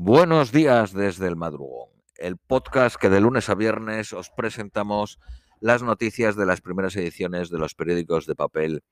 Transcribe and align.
Buenos 0.00 0.52
días 0.52 0.92
desde 0.92 1.26
el 1.26 1.34
madrugón, 1.34 1.88
el 2.18 2.36
podcast 2.36 2.94
que 2.94 3.08
de 3.08 3.20
lunes 3.20 3.48
a 3.48 3.56
viernes 3.56 4.12
os 4.12 4.30
presentamos 4.30 5.18
las 5.58 5.82
noticias 5.82 6.36
de 6.36 6.46
las 6.46 6.60
primeras 6.60 6.94
ediciones 6.94 7.50
de 7.50 7.58
los 7.58 7.74
periódicos 7.74 8.24
de 8.24 8.36
papel 8.36 8.84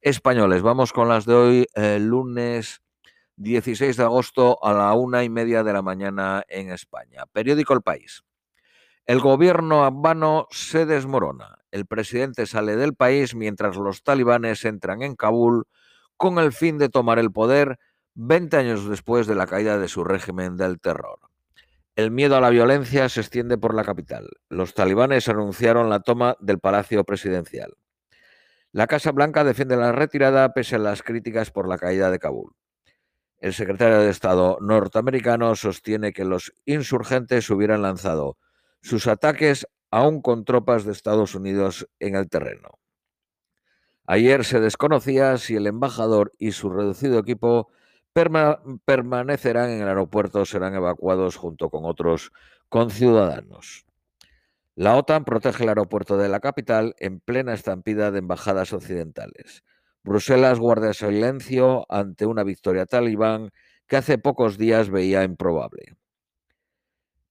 españoles. 0.00 0.62
Vamos 0.62 0.92
con 0.92 1.08
las 1.08 1.26
de 1.26 1.34
hoy, 1.34 1.66
el 1.74 2.06
lunes 2.06 2.80
16 3.38 3.96
de 3.96 4.04
agosto 4.04 4.64
a 4.64 4.72
la 4.72 4.92
una 4.94 5.24
y 5.24 5.28
media 5.28 5.64
de 5.64 5.72
la 5.72 5.82
mañana 5.82 6.44
en 6.46 6.70
España. 6.70 7.24
Periódico 7.32 7.74
El 7.74 7.82
País. 7.82 8.22
El 9.04 9.18
gobierno 9.18 9.84
afgano 9.84 10.46
se 10.52 10.86
desmorona. 10.86 11.58
El 11.72 11.86
presidente 11.86 12.46
sale 12.46 12.76
del 12.76 12.94
país 12.94 13.34
mientras 13.34 13.74
los 13.76 14.04
talibanes 14.04 14.64
entran 14.64 15.02
en 15.02 15.16
Kabul 15.16 15.64
con 16.16 16.38
el 16.38 16.52
fin 16.52 16.78
de 16.78 16.88
tomar 16.88 17.18
el 17.18 17.32
poder 17.32 17.80
20 18.14 18.56
años 18.56 18.88
después 18.88 19.26
de 19.26 19.34
la 19.34 19.46
caída 19.46 19.78
de 19.78 19.88
su 19.88 20.04
régimen 20.04 20.56
del 20.56 20.80
terror. 20.80 21.18
El 21.96 22.10
miedo 22.10 22.36
a 22.36 22.40
la 22.40 22.50
violencia 22.50 23.08
se 23.08 23.20
extiende 23.20 23.58
por 23.58 23.74
la 23.74 23.84
capital. 23.84 24.28
Los 24.48 24.74
talibanes 24.74 25.28
anunciaron 25.28 25.90
la 25.90 26.00
toma 26.00 26.36
del 26.40 26.58
Palacio 26.58 27.04
Presidencial. 27.04 27.74
La 28.70 28.86
Casa 28.86 29.12
Blanca 29.12 29.44
defiende 29.44 29.76
la 29.76 29.92
retirada 29.92 30.52
pese 30.54 30.76
a 30.76 30.78
las 30.78 31.02
críticas 31.02 31.50
por 31.50 31.68
la 31.68 31.78
caída 31.78 32.10
de 32.10 32.18
Kabul. 32.18 32.52
El 33.38 33.52
secretario 33.52 33.98
de 33.98 34.10
Estado 34.10 34.56
norteamericano 34.60 35.54
sostiene 35.56 36.12
que 36.12 36.24
los 36.24 36.54
insurgentes 36.64 37.50
hubieran 37.50 37.82
lanzado 37.82 38.38
sus 38.80 39.06
ataques 39.06 39.66
aún 39.90 40.22
con 40.22 40.44
tropas 40.44 40.84
de 40.84 40.92
Estados 40.92 41.34
Unidos 41.34 41.88
en 41.98 42.14
el 42.14 42.28
terreno. 42.28 42.78
Ayer 44.06 44.44
se 44.44 44.60
desconocía 44.60 45.36
si 45.38 45.56
el 45.56 45.66
embajador 45.66 46.32
y 46.38 46.52
su 46.52 46.70
reducido 46.70 47.18
equipo 47.18 47.68
permanecerán 48.12 49.70
en 49.70 49.82
el 49.82 49.88
aeropuerto 49.88 50.44
serán 50.44 50.74
evacuados 50.74 51.36
junto 51.36 51.70
con 51.70 51.84
otros 51.84 52.32
conciudadanos. 52.68 53.86
La 54.74 54.96
OTAN 54.96 55.24
protege 55.24 55.64
el 55.64 55.68
aeropuerto 55.68 56.16
de 56.16 56.28
la 56.28 56.40
capital 56.40 56.94
en 56.98 57.20
plena 57.20 57.52
estampida 57.52 58.10
de 58.10 58.20
embajadas 58.20 58.72
occidentales. 58.72 59.64
Bruselas 60.02 60.58
guarda 60.58 60.94
silencio 60.94 61.86
ante 61.88 62.26
una 62.26 62.42
victoria 62.42 62.86
talibán 62.86 63.50
que 63.86 63.96
hace 63.96 64.18
pocos 64.18 64.56
días 64.58 64.90
veía 64.90 65.24
improbable. 65.24 65.96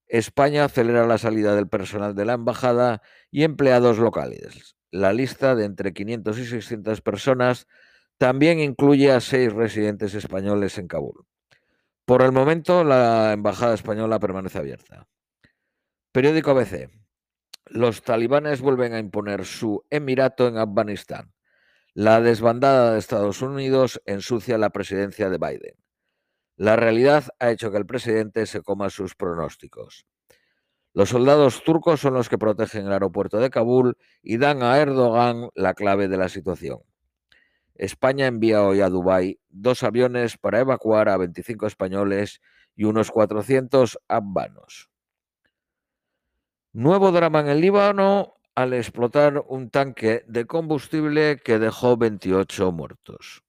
España 0.08 0.66
acelera 0.66 1.08
la 1.08 1.18
salida 1.18 1.56
del 1.56 1.68
personal 1.68 2.16
de 2.16 2.26
la 2.26 2.34
embajada 2.34 3.02
y 3.32 3.44
empleados 3.44 3.98
locales. 3.98 4.76
La 4.92 5.14
lista 5.14 5.56
de 5.56 5.66
entre 5.66 5.94
500 5.94 6.38
y 6.38 6.46
600 6.46 7.02
personas 7.02 7.68
también 8.22 8.60
incluye 8.60 9.12
a 9.12 9.20
seis 9.20 9.52
residentes 9.52 10.14
españoles 10.14 10.78
en 10.78 10.88
Kabul. 10.88 11.26
Por 12.06 12.22
el 12.22 12.32
momento, 12.32 12.84
la 12.84 13.34
embajada 13.34 13.74
española 13.74 14.20
permanece 14.20 14.60
abierta. 14.60 15.08
Periódico 16.12 16.52
ABC. 16.52 16.92
Los 17.66 18.04
talibanes 18.04 18.62
vuelven 18.62 18.94
a 18.94 19.00
imponer 19.00 19.44
su 19.44 19.84
emirato 19.90 20.48
en 20.48 20.60
Afganistán. 20.60 21.34
La 21.96 22.22
desbandada 22.22 22.94
de 22.94 23.00
Estados 23.00 23.42
Unidos 23.42 24.00
ensucia 24.06 24.60
la 24.60 24.70
presidencia 24.70 25.32
de 25.32 25.40
Biden. 25.40 25.76
La 26.58 26.76
realidad 26.76 27.24
ha 27.40 27.50
hecho 27.50 27.72
que 27.72 27.80
el 27.80 27.88
presidente 27.88 28.46
se 28.46 28.62
coma 28.62 28.92
sus 28.92 29.16
pronósticos. 29.16 30.06
Los 30.94 31.10
soldados 31.10 31.64
turcos 31.64 32.02
son 32.02 32.14
los 32.14 32.30
que 32.30 32.38
protegen 32.38 32.86
el 32.86 32.94
aeropuerto 32.94 33.40
de 33.40 33.50
Kabul 33.50 33.98
y 34.22 34.38
dan 34.38 34.62
a 34.62 34.78
Erdogan 34.78 35.50
la 35.56 35.74
clave 35.74 36.08
de 36.08 36.18
la 36.18 36.30
situación. 36.30 36.82
España 37.76 38.28
envía 38.28 38.64
hoy 38.64 38.82
a 38.82 38.90
Dubái 38.90 39.40
dos 39.50 39.84
aviones 39.84 40.38
para 40.38 40.60
evacuar 40.60 41.10
a 41.10 41.18
25 41.18 41.68
españoles 41.68 42.42
y 42.76 42.86
unos 42.86 43.12
400 43.12 44.00
afganos. 44.08 44.90
Nuevo 46.74 47.12
drama 47.12 47.42
en 47.42 47.48
el 47.48 47.62
Líbano 47.62 48.36
al 48.56 48.74
explotar 48.74 49.44
un 49.48 49.70
tanque 49.70 50.24
de 50.28 50.46
combustible 50.46 51.38
que 51.44 51.60
dejó 51.60 51.98
28 51.98 52.72
muertos. 52.72 53.44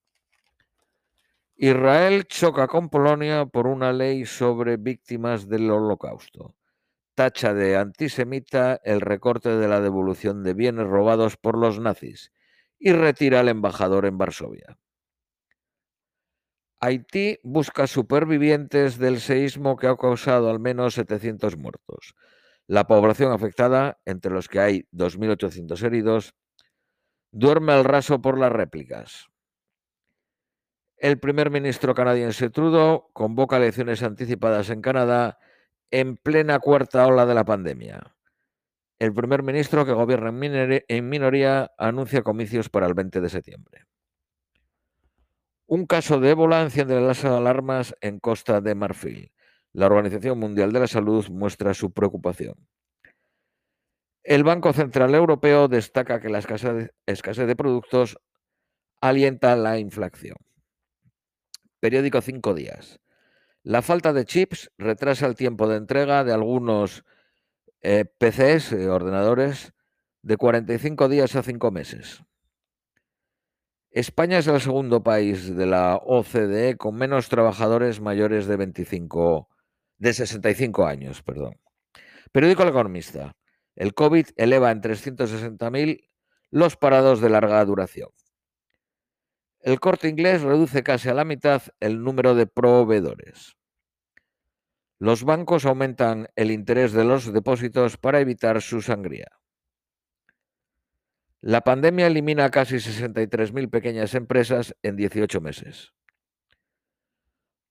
Israel 1.56 2.24
choca 2.26 2.66
con 2.66 2.88
Polonia 2.88 3.46
por 3.46 3.66
una 3.66 3.92
ley 3.92 4.26
sobre 4.26 4.76
víctimas 4.76 5.48
del 5.48 5.70
holocausto. 5.70 6.54
Tacha 7.14 7.54
de 7.54 7.76
antisemita 7.76 8.80
el 8.84 9.00
recorte 9.00 9.56
de 9.56 9.68
la 9.68 9.80
devolución 9.80 10.42
de 10.42 10.54
bienes 10.54 10.86
robados 10.86 11.36
por 11.36 11.58
los 11.58 11.78
nazis 11.78 12.32
y 12.84 12.92
retira 12.92 13.38
al 13.40 13.48
embajador 13.48 14.06
en 14.06 14.18
Varsovia. 14.18 14.76
Haití 16.80 17.38
busca 17.44 17.86
supervivientes 17.86 18.98
del 18.98 19.20
seísmo 19.20 19.76
que 19.76 19.86
ha 19.86 19.96
causado 19.96 20.50
al 20.50 20.58
menos 20.58 20.94
700 20.94 21.56
muertos. 21.56 22.16
La 22.66 22.88
población 22.88 23.30
afectada, 23.30 24.00
entre 24.04 24.32
los 24.32 24.48
que 24.48 24.58
hay 24.58 24.88
2.800 24.90 25.80
heridos, 25.84 26.34
duerme 27.30 27.72
al 27.72 27.84
raso 27.84 28.20
por 28.20 28.36
las 28.36 28.50
réplicas. 28.50 29.28
El 30.96 31.20
primer 31.20 31.50
ministro 31.50 31.94
canadiense 31.94 32.50
Trudeau 32.50 33.12
convoca 33.12 33.58
elecciones 33.58 34.02
anticipadas 34.02 34.70
en 34.70 34.82
Canadá 34.82 35.38
en 35.92 36.16
plena 36.16 36.58
cuarta 36.58 37.06
ola 37.06 37.26
de 37.26 37.34
la 37.34 37.44
pandemia. 37.44 38.16
El 39.02 39.12
primer 39.12 39.42
ministro 39.42 39.84
que 39.84 39.90
gobierna 39.90 40.28
en 40.30 41.08
minoría 41.08 41.72
anuncia 41.76 42.22
comicios 42.22 42.68
para 42.68 42.86
el 42.86 42.94
20 42.94 43.20
de 43.20 43.28
septiembre. 43.30 43.84
Un 45.66 45.86
caso 45.86 46.20
de 46.20 46.30
ébola 46.30 46.62
enciende 46.62 47.00
las 47.00 47.24
alarmas 47.24 47.96
en 48.00 48.20
Costa 48.20 48.60
de 48.60 48.76
Marfil. 48.76 49.32
La 49.72 49.86
Organización 49.86 50.38
Mundial 50.38 50.72
de 50.72 50.78
la 50.78 50.86
Salud 50.86 51.28
muestra 51.30 51.74
su 51.74 51.92
preocupación. 51.92 52.54
El 54.22 54.44
Banco 54.44 54.72
Central 54.72 55.16
Europeo 55.16 55.66
destaca 55.66 56.20
que 56.20 56.28
la 56.28 56.38
escasez 56.38 57.46
de 57.48 57.56
productos 57.56 58.16
alienta 59.00 59.56
la 59.56 59.80
inflación. 59.80 60.36
Periódico 61.80 62.20
Cinco 62.20 62.54
Días. 62.54 63.00
La 63.64 63.82
falta 63.82 64.12
de 64.12 64.26
chips 64.26 64.70
retrasa 64.78 65.26
el 65.26 65.34
tiempo 65.34 65.66
de 65.66 65.78
entrega 65.78 66.22
de 66.22 66.32
algunos 66.32 67.04
eh, 67.82 68.04
PCs, 68.04 68.72
eh, 68.72 68.88
ordenadores, 68.88 69.72
de 70.22 70.36
45 70.36 71.08
días 71.08 71.36
a 71.36 71.42
5 71.42 71.70
meses. 71.70 72.22
España 73.90 74.38
es 74.38 74.46
el 74.46 74.60
segundo 74.60 75.02
país 75.02 75.54
de 75.54 75.66
la 75.66 75.96
OCDE 75.96 76.76
con 76.78 76.94
menos 76.94 77.28
trabajadores 77.28 78.00
mayores 78.00 78.46
de 78.46 78.56
25, 78.56 79.48
de 79.98 80.14
65 80.14 80.86
años, 80.86 81.22
perdón. 81.22 81.60
Periódico 82.32 82.62
El 82.62 82.70
Economista. 82.70 83.36
El 83.74 83.94
COVID 83.94 84.28
eleva 84.36 84.70
en 84.70 84.80
360.000 84.80 86.08
los 86.50 86.76
parados 86.76 87.20
de 87.20 87.30
larga 87.30 87.64
duración. 87.64 88.08
El 89.60 89.80
corte 89.80 90.08
inglés 90.08 90.42
reduce 90.42 90.82
casi 90.82 91.08
a 91.08 91.14
la 91.14 91.24
mitad 91.24 91.62
el 91.80 92.02
número 92.02 92.34
de 92.34 92.46
proveedores. 92.46 93.56
Los 95.02 95.24
bancos 95.24 95.66
aumentan 95.66 96.28
el 96.36 96.52
interés 96.52 96.92
de 96.92 97.02
los 97.02 97.32
depósitos 97.32 97.96
para 97.96 98.20
evitar 98.20 98.62
su 98.62 98.80
sangría. 98.80 99.26
La 101.40 101.62
pandemia 101.62 102.06
elimina 102.06 102.48
casi 102.52 102.76
63.000 102.76 103.68
pequeñas 103.68 104.14
empresas 104.14 104.76
en 104.80 104.94
18 104.94 105.40
meses. 105.40 105.92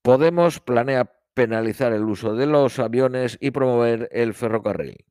Podemos 0.02 0.60
planea 0.60 1.10
penalizar 1.34 1.94
el 1.94 2.04
uso 2.04 2.36
de 2.36 2.48
los 2.48 2.80
aviones 2.80 3.38
y 3.40 3.52
promover 3.52 4.10
el 4.12 4.34
ferrocarril. 4.34 5.06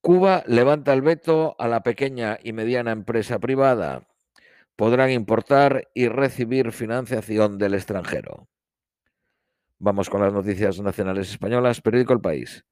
Cuba 0.00 0.42
levanta 0.48 0.92
el 0.92 1.02
veto 1.02 1.54
a 1.56 1.68
la 1.68 1.84
pequeña 1.84 2.36
y 2.42 2.52
mediana 2.52 2.90
empresa 2.90 3.38
privada. 3.38 4.08
Podrán 4.74 5.12
importar 5.12 5.86
y 5.94 6.08
recibir 6.08 6.72
financiación 6.72 7.58
del 7.58 7.74
extranjero. 7.74 8.48
Vamos 9.78 10.08
con 10.08 10.22
las 10.22 10.32
noticias 10.32 10.80
nacionales 10.80 11.30
españolas. 11.30 11.82
Periódico 11.82 12.14
El 12.14 12.20
País. 12.20 12.64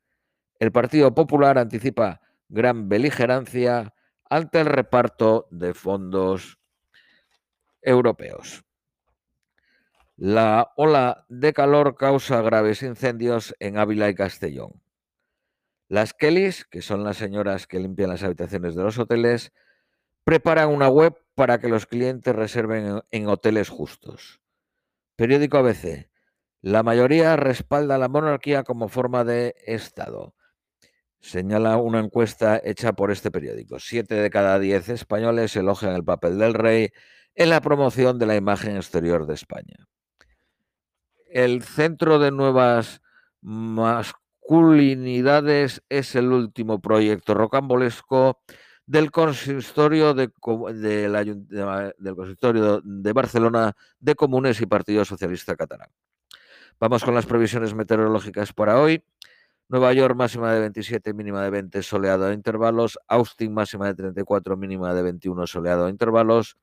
El 0.59 0.73
Partido 0.73 1.15
Popular 1.15 1.59
anticipa 1.59 2.21
gran 2.49 2.89
beligerancia 2.89 3.95
ante 4.31 4.61
el 4.61 4.67
reparto 4.67 5.47
de 5.51 5.75
fondos 5.75 6.59
europeos. 7.83 8.65
La 10.17 10.73
ola 10.77 11.27
de 11.29 11.53
calor 11.53 11.97
causa 11.97 12.41
graves 12.41 12.83
incendios 12.83 13.55
en 13.59 13.79
Ávila 13.79 14.09
y 14.09 14.15
Castellón. 14.15 14.81
Las 15.89 16.15
Kellys, 16.15 16.65
que 16.65 16.81
son 16.81 17.05
las 17.05 17.19
señoras 17.19 17.67
que 17.67 17.81
limpian 17.81 18.11
las 18.11 18.23
habitaciones 18.23 18.75
de 18.75 18.83
los 18.83 18.99
hoteles, 18.99 19.53
preparan 20.25 20.71
una 20.71 20.89
web 20.89 21.15
para 21.35 21.59
que 21.59 21.69
los 21.69 21.87
clientes 21.87 22.35
reserven 22.35 23.03
en 23.11 23.29
hoteles 23.29 23.69
justos. 23.69 24.41
Periódico 25.17 25.59
ABC. 25.59 26.09
La 26.65 26.83
mayoría 26.83 27.37
respalda 27.37 27.99
la 27.99 28.09
monarquía 28.09 28.63
como 28.63 28.89
forma 28.89 29.23
de 29.23 29.55
Estado. 29.67 30.35
Señala 31.21 31.77
una 31.77 32.01
encuesta 32.01 32.59
hecha 32.65 32.95
por 32.95 33.11
este 33.11 33.31
periódico. 33.31 33.79
Siete 33.79 34.15
de 34.15 34.31
cada 34.31 34.59
diez 34.59 34.89
españoles 34.89 35.55
elogian 35.57 35.95
el 35.95 36.05
papel 36.05 36.39
del 36.39 36.55
rey 36.55 36.89
en 37.35 37.51
la 37.51 37.61
promoción 37.61 38.19
de 38.19 38.25
la 38.25 38.37
imagen 38.37 38.77
exterior 38.77 39.27
de 39.27 39.35
España. 39.35 39.77
El 41.27 41.63
Centro 41.63 42.19
de 42.19 42.31
Nuevas 42.31 43.03
Masculinidades 43.43 45.83
es 45.91 46.15
el 46.15 46.33
último 46.33 46.81
proyecto 46.81 47.35
rocambolesco 47.35 48.41
del 48.87 49.11
consistorio 49.11 50.15
de, 50.15 50.31
del 51.99 52.17
consistorio 52.17 52.81
de 52.83 53.13
Barcelona 53.13 53.77
de 53.99 54.15
Comunes 54.15 54.63
y 54.63 54.67
Partido 54.67 55.05
Socialista 55.05 55.57
Catalán. 55.57 55.91
Vamos 56.81 57.05
con 57.05 57.15
las 57.15 57.25
previsiones 57.25 57.73
meteorológicas 57.73 58.53
para 58.53 58.81
hoy. 58.81 59.05
Nueva 59.69 59.93
York 59.93 60.17
máxima 60.17 60.53
de 60.53 60.61
27, 60.61 61.15
mínima 61.15 61.43
de 61.45 61.51
20, 61.51 61.83
soleado 61.83 62.27
a 62.27 62.33
intervalos. 62.33 62.99
Austin 63.07 63.55
máxima 63.55 63.87
de 63.87 63.95
34, 63.95 64.57
mínima 64.57 64.93
de 64.93 65.03
21, 65.03 65.47
soleado 65.47 65.87
a 65.87 65.91
intervalos. 65.91 66.57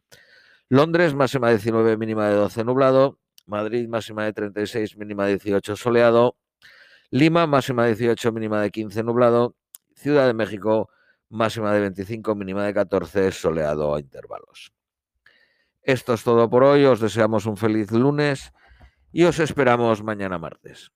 Londres 0.68 1.16
máxima 1.16 1.48
de 1.48 1.56
19, 1.56 1.96
mínima 1.98 2.28
de 2.28 2.36
12, 2.36 2.64
nublado. 2.66 3.20
Madrid 3.46 3.88
máxima 3.88 4.26
de 4.26 4.34
36, 4.34 4.98
mínima 4.98 5.26
de 5.26 5.34
18, 5.34 5.78
soleado. 5.78 6.36
Lima 7.10 7.48
máxima 7.48 7.86
de 7.86 7.96
18, 7.96 8.34
mínima 8.34 8.62
de 8.62 8.70
15, 8.70 9.04
nublado. 9.04 9.56
Ciudad 9.96 10.28
de 10.28 10.34
México 10.34 10.90
máxima 11.30 11.74
de 11.74 11.80
25, 11.80 12.36
mínima 12.36 12.66
de 12.66 12.74
14, 12.74 13.32
soleado 13.32 13.96
a 13.96 14.00
intervalos. 14.02 14.74
Esto 15.82 16.14
es 16.14 16.24
todo 16.24 16.50
por 16.50 16.66
hoy, 16.66 16.84
os 16.84 17.00
deseamos 17.00 17.46
un 17.46 17.56
feliz 17.56 17.92
lunes 17.92 18.52
y 19.12 19.24
os 19.24 19.40
esperamos 19.40 20.04
mañana 20.04 20.38
martes. 20.38 20.92